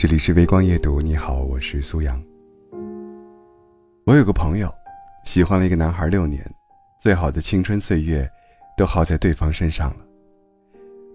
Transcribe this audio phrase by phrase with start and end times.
[0.00, 2.22] 这里是微光夜读，你好，我是苏阳。
[4.06, 4.72] 我有个朋友，
[5.24, 6.40] 喜欢了一个男孩六年，
[7.00, 8.30] 最好的青春岁月
[8.76, 10.06] 都耗在对方身上了。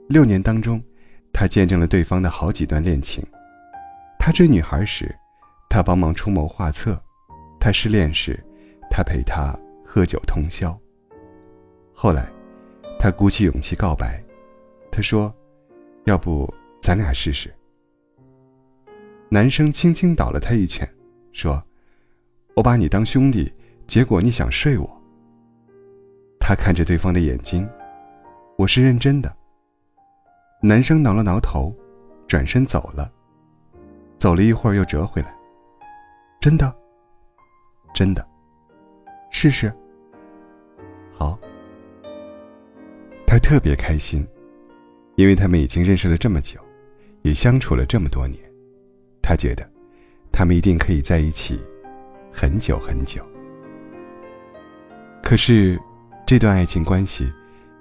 [0.09, 0.83] 六年当中，
[1.31, 3.26] 他见证了对方的好几段恋情。
[4.19, 5.15] 他追女孩时，
[5.70, 6.92] 他帮忙出谋划策；
[7.62, 8.38] 他失恋时，
[8.92, 10.78] 他陪她喝酒通宵。
[11.94, 12.29] 后来，
[13.00, 14.22] 他鼓起勇气告白，
[14.92, 15.34] 他说
[16.04, 17.50] ：“要不咱俩试试。”
[19.34, 20.88] 男生轻轻倒了他一拳，
[21.32, 21.60] 说
[22.55, 23.52] ：“我把你当兄弟，
[23.88, 25.02] 结果你想睡我。”
[26.40, 27.68] 他看着对方的眼睛，
[28.60, 29.36] 我是认真的。
[30.62, 31.76] 男生挠了挠头，
[32.27, 33.12] 转身走了。
[34.20, 35.36] 走了一会儿，又折回来。
[36.40, 36.72] 真的，
[37.91, 38.24] 真的，
[39.32, 39.74] 试试。
[41.12, 41.40] 好。
[43.26, 44.24] 他特别开心，
[45.16, 46.60] 因为他们已经认识了这么久，
[47.24, 48.40] 也相处了这么多年。
[49.23, 49.68] 他觉得，
[50.32, 51.60] 他们一定可以在一起，
[52.32, 53.26] 很久很久。
[55.24, 55.79] 可是，
[56.26, 57.32] 这段爱情关系，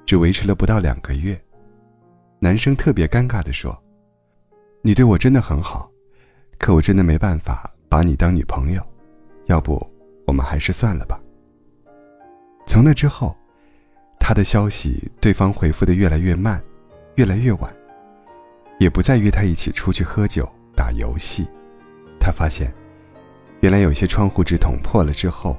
[0.06, 1.38] 只维持了不到两个月。
[2.38, 3.76] 男生特别尴尬的说
[4.82, 5.90] ：“你对我真的很好，
[6.58, 8.80] 可我真的没办法把你当女朋友，
[9.46, 9.84] 要不
[10.26, 11.20] 我们还是算了吧。”
[12.66, 13.36] 从那之后，
[14.20, 16.62] 他的消息对方回复的越来越慢，
[17.16, 17.74] 越来越晚，
[18.78, 20.48] 也不再约他一起出去喝酒。
[20.74, 21.46] 打游戏，
[22.18, 22.72] 他发现，
[23.60, 25.56] 原来有些窗户纸捅破了之后，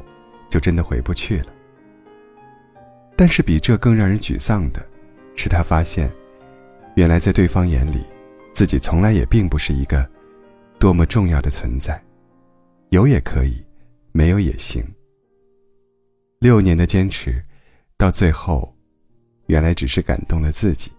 [0.50, 1.48] 就真的回不去了。
[3.16, 4.84] 但是比这更让人沮丧的，
[5.36, 6.12] 是他发现，
[6.96, 8.04] 原来在对方眼里，
[8.54, 10.10] 自己从来也并不是一个
[10.80, 12.02] 多么重要的存在，
[12.90, 13.64] 有也可以，
[14.12, 14.84] 没有也行。
[16.40, 17.42] 六年的坚持，
[17.98, 18.76] 到最后，
[19.46, 20.92] 原来只是感动了自己。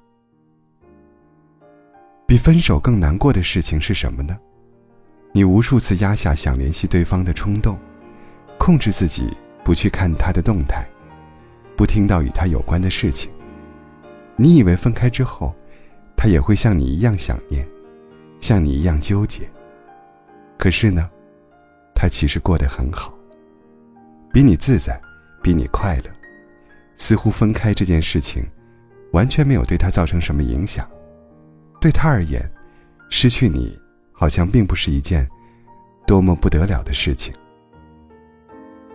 [2.26, 4.36] 比分手更难过的事情是什么呢？
[5.32, 7.78] 你无数次压下想联系对方的冲动，
[8.58, 10.88] 控制自己不去看他的动态，
[11.76, 13.30] 不听到与他有关的事情。
[14.36, 15.54] 你以为分开之后，
[16.16, 17.66] 他也会像你一样想念，
[18.40, 19.48] 像你一样纠结。
[20.56, 21.10] 可是呢，
[21.94, 23.12] 他其实过得很好，
[24.32, 25.00] 比你自在，
[25.42, 26.04] 比你快乐。
[26.96, 28.42] 似乎分开这件事情，
[29.12, 30.88] 完全没有对他造成什么影响。
[31.84, 32.40] 对他而言，
[33.10, 33.78] 失去你
[34.10, 35.28] 好像并不是一件
[36.06, 37.30] 多么不得了的事情。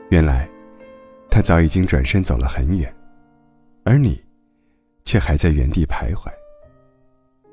[0.09, 0.49] 原来，
[1.29, 2.91] 他早已经转身走了很远，
[3.83, 4.19] 而你
[5.05, 6.31] 却还在原地徘徊，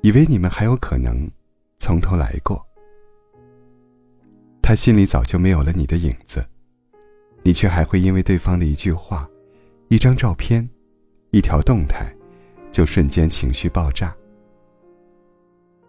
[0.01, 1.29] 以为你们还有可能
[1.77, 2.59] 从头来过。
[4.59, 6.43] 他心里早就没有了你的影子，
[7.43, 9.29] 你却还会因为对方的一句话、
[9.89, 10.67] 一张照片、
[11.29, 12.11] 一条动态，
[12.71, 14.11] 就瞬间情绪爆炸。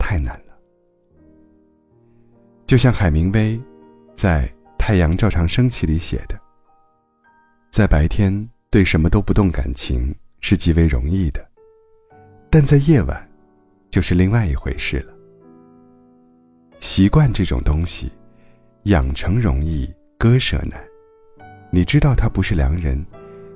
[0.08, 0.58] 太难了，
[2.64, 3.60] 就像海明威
[4.16, 4.48] 在
[4.78, 6.40] 《太阳照常升起》里写的
[7.70, 11.46] ：“在白天对什么都不动感情是极为容易的，
[12.48, 13.30] 但在夜晚，
[13.90, 15.12] 就是另外一回事了。
[16.80, 18.10] 习惯这种东西，
[18.84, 20.82] 养成容易，割舍难。
[21.70, 23.04] 你知道他不是良人，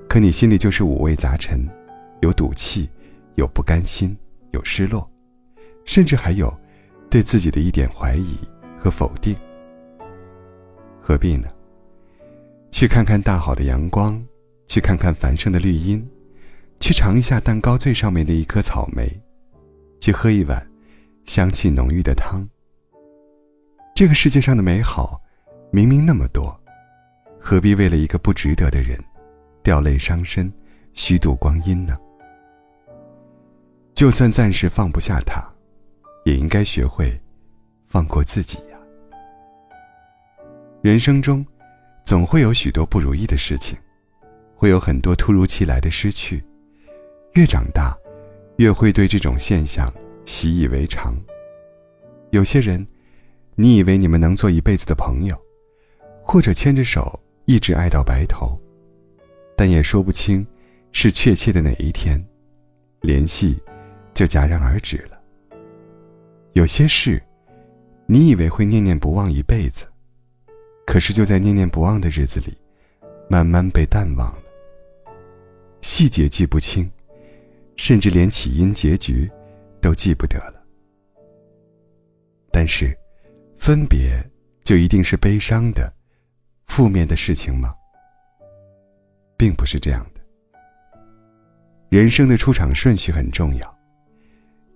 [0.07, 1.67] 可你心里就是五味杂陈，
[2.21, 2.91] 有赌气，
[3.37, 4.15] 有不甘心，
[4.51, 5.11] 有失落。”
[5.85, 6.53] 甚至还有
[7.11, 8.37] 对自己的一点怀疑
[8.79, 9.37] 和否定，
[11.01, 11.49] 何必呢？
[12.71, 14.21] 去看看大好的阳光，
[14.67, 16.05] 去看看繁盛的绿荫，
[16.81, 19.09] 去尝一下蛋糕最上面的一颗草莓，
[20.01, 20.67] 去喝一碗
[21.27, 22.49] 香气浓郁的汤。
[23.95, 25.21] 这个世界上的美好
[25.71, 26.59] 明明那么多，
[27.39, 28.99] 何必为了一个不值得的人
[29.63, 30.51] 掉泪伤身、
[30.95, 31.95] 虚度光阴呢？
[33.95, 35.52] 就算暂时放不下他。
[36.25, 37.21] 也应该学会
[37.87, 38.79] 放过自己呀。
[40.81, 41.45] 人生中，
[42.05, 43.79] 总会有许多不如意的事情，
[44.55, 46.43] 会有很多突如其来的失去。
[47.35, 47.97] 越长大，
[48.57, 49.93] 越会对这种现象
[50.25, 51.15] 习以为常。
[52.31, 52.87] 有些人，
[53.55, 55.41] 你以为你们能做一辈子的朋友，
[56.23, 58.59] 或者牵着手一直爱到白头，
[59.57, 60.47] 但也说不清
[60.93, 62.23] 是确切的哪一天，
[63.01, 63.59] 联系
[64.15, 65.12] 就戛然而止了。
[66.55, 67.23] 有些事，
[68.07, 69.87] 你以为会念念不忘一辈子，
[70.87, 72.55] 可是就在念念不忘的日子里，
[73.29, 74.43] 慢慢被淡忘了。
[75.81, 76.91] 细节记不清，
[77.77, 79.31] 甚至连起因结局
[79.81, 80.63] 都记不得了。
[82.51, 82.95] 但是，
[83.57, 84.23] 分别
[84.63, 85.91] 就一定是悲伤的、
[86.67, 87.75] 负面的事情吗？
[89.39, 90.21] 并不是这样的。
[91.89, 93.79] 人生的出场顺序很重要，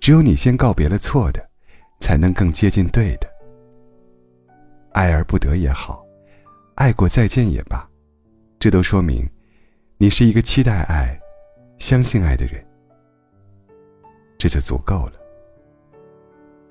[0.00, 1.50] 只有你先告别了错的。
[1.98, 3.28] 才能更接近对的，
[4.92, 6.04] 爱而不得也好，
[6.74, 7.88] 爱过再见也罢，
[8.58, 9.28] 这都说明，
[9.98, 11.18] 你是一个期待爱、
[11.78, 12.64] 相信爱的人，
[14.38, 15.12] 这就足够了。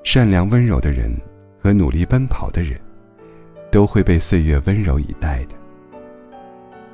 [0.03, 1.11] 善良温柔的人
[1.59, 2.79] 和努力奔跑的人，
[3.71, 5.55] 都会被岁月温柔以待的。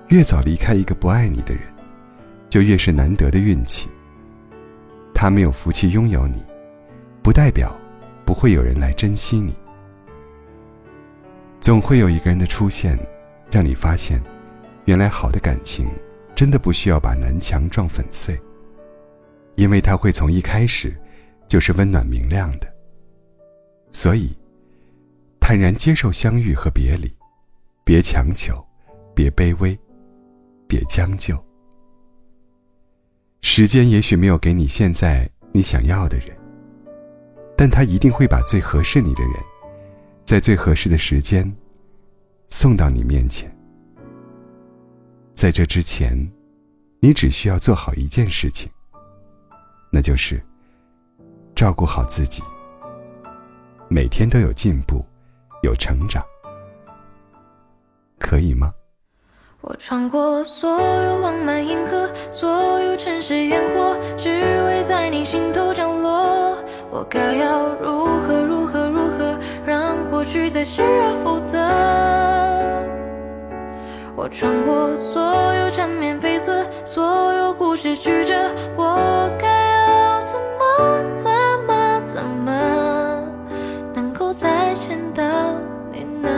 [0.08, 1.64] 越早离开一个不爱你的人，
[2.50, 3.90] 就越是难得的运气。
[5.14, 6.44] 他没有福气拥有你，
[7.22, 7.78] 不代表
[8.26, 9.54] 不会有人来珍惜你。
[11.60, 12.98] 总会有一个人的出现，
[13.52, 14.22] 让你发现，
[14.86, 15.88] 原来好的感情
[16.36, 18.40] 真的不需要把南墙撞粉碎，
[19.56, 20.96] 因为他会从一开始
[21.48, 22.74] 就是温暖明亮的。
[23.92, 24.36] 所以，
[25.40, 27.14] 坦然接受相遇和别离，
[27.84, 28.56] 别强求，
[29.14, 29.78] 别卑微，
[30.68, 31.38] 别将就。
[33.42, 36.36] 时间也许没有给你现在你想要的人，
[37.62, 39.34] 但他一定会把最合适你的人，
[40.26, 41.48] 在最合适的时间
[42.50, 43.56] 送到你面前。
[45.36, 46.18] 在这之前，
[47.00, 48.68] 你只需要做好一件事情，
[49.92, 50.42] 那就是
[51.54, 52.42] 照顾好自己，
[53.88, 55.06] 每天都有进步，
[55.62, 56.26] 有成长，
[58.18, 58.74] 可以吗？
[59.62, 64.30] 我穿过所有浪漫银河，所有城市烟火，只
[64.66, 66.01] 为在你心头降落。
[66.92, 71.58] 我该要如何如何如何，让过去再失而复得？
[74.14, 75.22] 我穿过所
[75.56, 78.36] 有缠绵悱恻，所有故事曲折，
[78.76, 81.32] 我该要怎么怎
[81.66, 82.52] 么怎么，
[83.96, 85.24] 能够再见到
[85.94, 86.30] 你呢？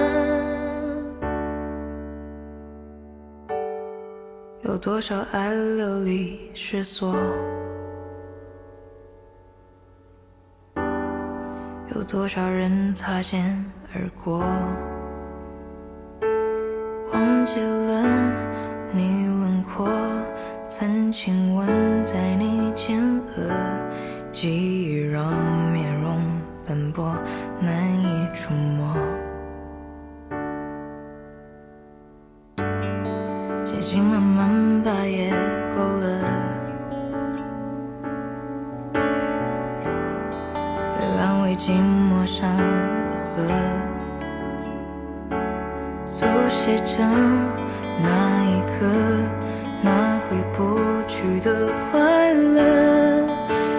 [4.62, 7.16] 有多少爱流离失所？
[11.96, 13.64] 有多少人擦肩
[13.94, 14.40] 而过？
[17.14, 18.04] 忘记了
[18.92, 19.88] 你轮廓，
[20.68, 21.68] 曾亲吻
[22.04, 23.52] 在你前额，
[24.32, 25.32] 记忆让
[25.72, 26.20] 面容
[26.68, 27.16] 斑驳，
[27.60, 28.96] 难以触摸。
[33.64, 35.32] 写信慢慢把夜
[41.66, 43.40] 寂寞上了色，
[46.06, 46.98] 书写着
[48.02, 48.86] 那一刻
[49.82, 50.78] 那回不
[51.08, 53.26] 去的快乐，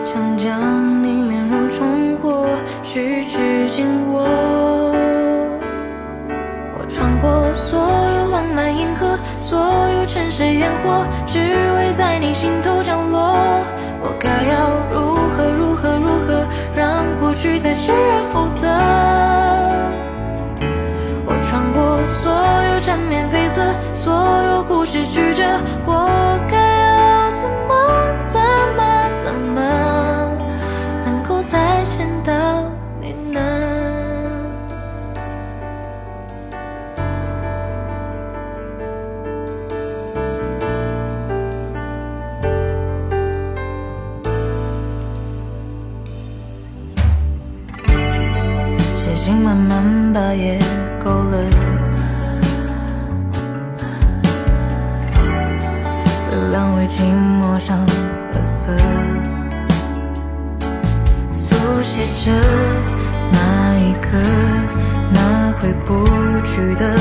[0.02, 2.46] 想将你面容重活，
[2.82, 4.22] 十指紧握。
[6.78, 9.60] 我穿过所有浪漫银河，所
[9.98, 11.38] 有城市烟火，只
[11.76, 13.36] 为在你心头降落。
[14.00, 15.44] 我该要如何，
[17.34, 18.68] 去再失而复得？
[21.26, 24.12] 我穿过所有缠绵悱恻，所
[24.52, 25.44] 有故事曲折，
[25.86, 26.03] 我
[50.14, 50.60] 把夜
[51.04, 51.42] 勾勒，
[56.30, 57.02] 月亮为寂
[57.42, 58.70] 寞上了色，
[61.32, 62.30] 速写着
[63.32, 64.16] 那一刻
[65.12, 66.06] 那回不
[66.44, 66.94] 去的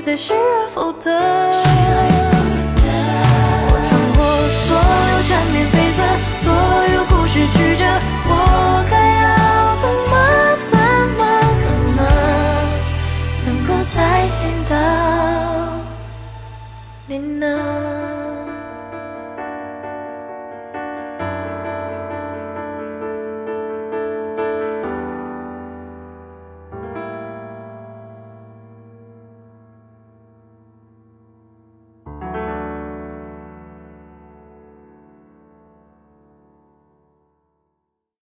[0.00, 1.10] 在失而复得。
[3.68, 4.18] 我穿过
[4.62, 4.64] 所
[5.12, 5.98] 有缠绵悱恻，
[6.44, 6.46] 所
[6.94, 7.82] 有故事曲折，
[8.28, 8.30] 我
[8.90, 9.24] 该要
[9.82, 10.12] 怎么
[10.70, 10.72] 怎
[11.16, 11.20] 么
[11.62, 11.64] 怎
[11.96, 11.98] 么
[13.44, 13.96] 能够再
[14.28, 14.38] 见
[14.68, 14.74] 到
[17.06, 17.95] 你呢？